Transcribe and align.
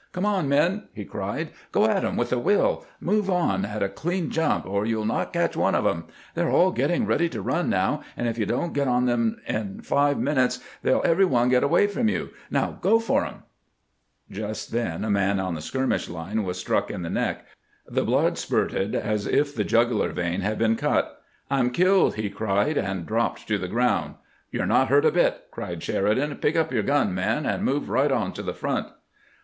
"Come 0.13 0.25
on, 0.25 0.49
men," 0.49 0.85
he 0.95 1.05
cried;" 1.05 1.49
go 1.71 1.85
at 1.85 2.03
'em 2.03 2.17
with 2.17 2.33
a 2.33 2.39
will! 2.39 2.83
Move 2.99 3.29
on 3.29 3.63
at 3.65 3.83
a 3.83 3.87
clean 3.87 4.31
jump, 4.31 4.65
or 4.65 4.83
you 4.83 4.95
'11 4.97 5.07
not 5.15 5.31
catch 5.31 5.55
one 5.55 5.75
of 5.75 5.85
'em. 5.85 6.05
They 6.33 6.41
're 6.41 6.49
all 6.49 6.71
getting 6.71 7.05
ready 7.05 7.29
to 7.29 7.39
run 7.39 7.69
now, 7.69 8.01
and 8.17 8.27
if 8.27 8.35
you 8.39 8.47
don't 8.47 8.73
get 8.73 8.87
on 8.87 9.03
to 9.05 9.11
them 9.11 9.39
in 9.45 9.81
five 9.83 10.17
minutes 10.17 10.59
they 10.81 10.89
'11 10.89 11.07
every 11.11 11.25
one 11.25 11.49
get 11.49 11.63
away 11.63 11.85
from 11.85 12.09
you! 12.09 12.31
Now 12.49 12.79
go 12.81 12.97
for 12.97 13.21
them!" 13.21 13.43
Just 14.31 14.71
then 14.71 15.05
a 15.05 15.09
man 15.11 15.39
on 15.39 15.53
the 15.53 15.61
skirmish 15.61 16.09
line 16.09 16.43
was 16.45 16.57
struck 16.57 16.89
in 16.89 17.03
the 17.03 17.09
neck; 17.11 17.45
the 17.87 18.03
blood 18.03 18.39
spurted 18.39 18.95
as 18.95 19.27
if 19.27 19.53
the 19.53 19.63
jugular 19.63 20.09
vein 20.09 20.41
had 20.41 20.57
been 20.57 20.75
cut." 20.77 21.21
I 21.51 21.59
'm 21.59 21.69
killed!" 21.69 22.15
he 22.15 22.31
cried, 22.31 22.75
and 22.75 23.05
dropped 23.05 23.47
to 23.49 23.59
the 23.59 23.67
ground." 23.67 24.15
You 24.51 24.63
're 24.63 24.65
not 24.65 24.87
hurt 24.89 25.05
a 25.05 25.11
bit!" 25.11 25.43
cried 25.51 25.83
Sheridan. 25.83 26.37
"Pick 26.37 26.55
up 26.55 26.73
your 26.73 26.81
gun, 26.81 27.13
man, 27.13 27.45
and 27.45 27.63
move 27.63 27.87
right 27.87 28.11
on 28.11 28.33
to 28.33 28.41
the 28.41 28.55
front." 28.55 28.87